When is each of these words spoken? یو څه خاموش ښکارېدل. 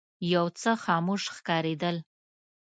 یو 0.33 0.45
څه 0.61 0.71
خاموش 0.83 1.23
ښکارېدل. 1.35 1.97